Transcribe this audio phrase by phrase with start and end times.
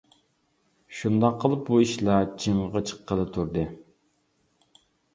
[0.99, 3.71] شۇنداق قىلىپ، بۇ ئىشلار چىڭىغا چىققىلى تۇردى.